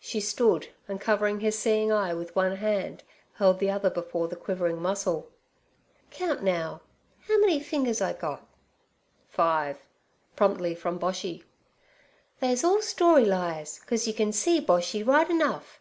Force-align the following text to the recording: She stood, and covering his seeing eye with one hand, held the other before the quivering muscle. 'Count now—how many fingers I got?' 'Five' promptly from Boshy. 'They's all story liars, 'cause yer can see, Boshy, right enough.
She 0.00 0.18
stood, 0.20 0.70
and 0.88 1.00
covering 1.00 1.38
his 1.38 1.56
seeing 1.56 1.92
eye 1.92 2.12
with 2.14 2.34
one 2.34 2.56
hand, 2.56 3.04
held 3.34 3.60
the 3.60 3.70
other 3.70 3.90
before 3.90 4.26
the 4.26 4.34
quivering 4.34 4.82
muscle. 4.82 5.28
'Count 6.10 6.42
now—how 6.42 7.38
many 7.38 7.60
fingers 7.60 8.00
I 8.00 8.12
got?' 8.12 8.44
'Five' 9.28 9.78
promptly 10.34 10.74
from 10.74 10.98
Boshy. 10.98 11.44
'They's 12.40 12.64
all 12.64 12.82
story 12.82 13.24
liars, 13.24 13.78
'cause 13.86 14.08
yer 14.08 14.14
can 14.14 14.32
see, 14.32 14.60
Boshy, 14.60 15.06
right 15.06 15.30
enough. 15.30 15.78